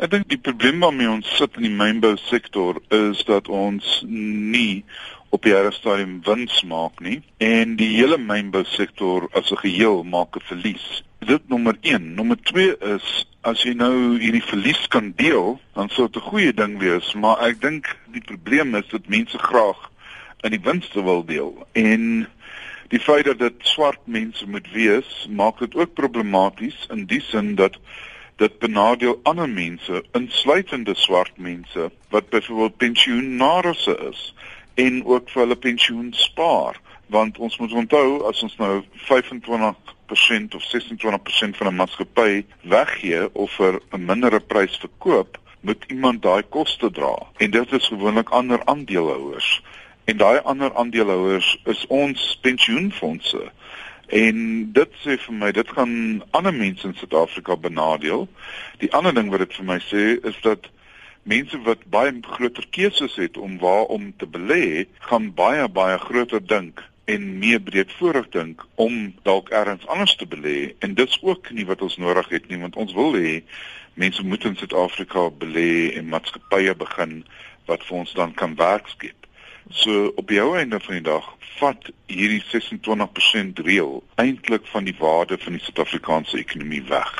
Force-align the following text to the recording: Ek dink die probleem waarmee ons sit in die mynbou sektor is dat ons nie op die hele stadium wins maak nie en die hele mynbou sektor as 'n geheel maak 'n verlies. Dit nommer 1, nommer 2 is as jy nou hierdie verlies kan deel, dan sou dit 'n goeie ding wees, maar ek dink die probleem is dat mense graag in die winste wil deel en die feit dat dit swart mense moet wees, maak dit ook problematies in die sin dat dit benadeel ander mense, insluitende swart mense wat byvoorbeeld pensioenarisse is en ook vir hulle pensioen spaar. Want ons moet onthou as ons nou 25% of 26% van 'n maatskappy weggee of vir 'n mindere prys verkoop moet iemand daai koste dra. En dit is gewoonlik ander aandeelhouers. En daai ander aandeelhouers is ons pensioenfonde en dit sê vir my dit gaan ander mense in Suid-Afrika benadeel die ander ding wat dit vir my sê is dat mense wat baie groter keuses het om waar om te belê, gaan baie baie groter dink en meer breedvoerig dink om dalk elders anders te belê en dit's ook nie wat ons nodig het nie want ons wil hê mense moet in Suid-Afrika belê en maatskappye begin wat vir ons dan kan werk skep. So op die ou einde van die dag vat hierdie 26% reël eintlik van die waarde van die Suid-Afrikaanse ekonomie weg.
Ek 0.00 0.08
dink 0.08 0.30
die 0.32 0.40
probleem 0.40 0.78
waarmee 0.80 1.10
ons 1.12 1.28
sit 1.36 1.58
in 1.58 1.66
die 1.66 1.76
mynbou 1.76 2.14
sektor 2.24 2.78
is 2.96 3.18
dat 3.28 3.50
ons 3.52 3.98
nie 4.08 4.80
op 5.28 5.44
die 5.44 5.52
hele 5.52 5.74
stadium 5.76 6.14
wins 6.24 6.62
maak 6.64 7.02
nie 7.04 7.18
en 7.44 7.74
die 7.76 7.90
hele 7.98 8.16
mynbou 8.16 8.62
sektor 8.72 9.26
as 9.36 9.52
'n 9.52 9.60
geheel 9.60 10.00
maak 10.14 10.38
'n 10.40 10.46
verlies. 10.48 11.02
Dit 11.20 11.44
nommer 11.52 11.76
1, 11.82 12.14
nommer 12.14 12.40
2 12.48 12.78
is 12.96 13.26
as 13.44 13.60
jy 13.62 13.74
nou 13.74 14.16
hierdie 14.16 14.48
verlies 14.52 14.88
kan 14.88 15.12
deel, 15.16 15.60
dan 15.74 15.90
sou 15.90 16.08
dit 16.08 16.16
'n 16.16 16.28
goeie 16.30 16.54
ding 16.54 16.78
wees, 16.78 17.12
maar 17.12 17.36
ek 17.44 17.60
dink 17.60 17.96
die 18.12 18.24
probleem 18.24 18.74
is 18.74 18.88
dat 18.88 19.08
mense 19.08 19.38
graag 19.38 19.90
in 20.44 20.50
die 20.50 20.64
winste 20.64 21.04
wil 21.04 21.24
deel 21.24 21.66
en 21.72 22.26
die 22.88 23.00
feit 23.00 23.24
dat 23.24 23.38
dit 23.38 23.54
swart 23.60 24.00
mense 24.06 24.48
moet 24.48 24.72
wees, 24.72 25.28
maak 25.28 25.58
dit 25.58 25.74
ook 25.74 25.94
problematies 25.94 26.86
in 26.88 27.04
die 27.04 27.20
sin 27.20 27.54
dat 27.54 27.76
dit 28.40 28.58
benadeel 28.58 29.20
ander 29.22 29.48
mense, 29.48 30.04
insluitende 30.16 30.94
swart 30.94 31.32
mense 31.36 31.90
wat 32.08 32.28
byvoorbeeld 32.28 32.76
pensioenarisse 32.76 33.96
is 34.10 34.34
en 34.74 35.04
ook 35.04 35.28
vir 35.28 35.42
hulle 35.42 35.56
pensioen 35.56 36.12
spaar. 36.16 36.80
Want 37.12 37.38
ons 37.38 37.58
moet 37.60 37.72
onthou 37.72 38.22
as 38.30 38.40
ons 38.46 38.56
nou 38.56 38.80
25% 39.10 40.56
of 40.56 40.64
26% 40.70 41.60
van 41.60 41.68
'n 41.68 41.76
maatskappy 41.82 42.44
weggee 42.62 43.28
of 43.34 43.52
vir 43.60 43.80
'n 43.92 44.04
mindere 44.04 44.40
prys 44.40 44.76
verkoop 44.76 45.38
moet 45.60 45.84
iemand 45.88 46.22
daai 46.22 46.42
koste 46.42 46.90
dra. 46.90 47.14
En 47.36 47.50
dit 47.50 47.72
is 47.72 47.86
gewoonlik 47.86 48.28
ander 48.28 48.64
aandeelhouers. 48.64 49.62
En 50.04 50.16
daai 50.16 50.38
ander 50.38 50.74
aandeelhouers 50.74 51.60
is 51.64 51.86
ons 51.86 52.38
pensioenfonde 52.40 53.52
en 54.10 54.36
dit 54.74 55.00
sê 55.04 55.16
vir 55.22 55.34
my 55.38 55.52
dit 55.54 55.72
gaan 55.76 55.94
ander 56.36 56.54
mense 56.54 56.86
in 56.86 56.96
Suid-Afrika 56.98 57.56
benadeel 57.56 58.26
die 58.82 58.90
ander 58.96 59.14
ding 59.14 59.30
wat 59.30 59.44
dit 59.44 59.56
vir 59.58 59.66
my 59.68 59.78
sê 59.86 60.04
is 60.26 60.38
dat 60.46 60.66
mense 61.22 61.58
wat 61.66 61.84
baie 61.94 62.12
groter 62.36 62.66
keuses 62.74 63.14
het 63.20 63.36
om 63.36 63.58
waar 63.58 63.84
om 63.92 64.08
te 64.16 64.26
belê, 64.26 64.86
gaan 64.98 65.34
baie 65.34 65.68
baie 65.68 65.98
groter 65.98 66.40
dink 66.42 66.82
en 67.04 67.38
meer 67.38 67.60
breedvoerig 67.60 68.28
dink 68.34 68.64
om 68.74 69.12
dalk 69.22 69.50
elders 69.50 69.86
anders 69.86 70.16
te 70.16 70.26
belê 70.26 70.72
en 70.80 70.94
dit's 70.94 71.18
ook 71.22 71.50
nie 71.50 71.66
wat 71.70 71.82
ons 71.82 71.96
nodig 72.02 72.28
het 72.34 72.48
nie 72.48 72.60
want 72.64 72.76
ons 72.76 72.94
wil 72.98 73.14
hê 73.14 73.40
mense 73.94 74.22
moet 74.26 74.44
in 74.44 74.56
Suid-Afrika 74.56 75.28
belê 75.44 75.96
en 75.98 76.10
maatskappye 76.10 76.74
begin 76.82 77.20
wat 77.70 77.86
vir 77.86 78.02
ons 78.02 78.12
dan 78.18 78.34
kan 78.34 78.54
werk 78.58 78.88
skep. 78.88 79.19
So 79.68 80.12
op 80.16 80.28
die 80.28 80.40
ou 80.42 80.56
einde 80.56 80.80
van 80.80 80.94
die 80.94 81.04
dag 81.06 81.26
vat 81.60 81.90
hierdie 82.08 82.42
26% 82.48 83.60
reël 83.66 83.98
eintlik 84.22 84.66
van 84.72 84.86
die 84.88 84.96
waarde 84.98 85.38
van 85.38 85.58
die 85.58 85.62
Suid-Afrikaanse 85.62 86.38
ekonomie 86.40 86.82
weg. 86.88 87.12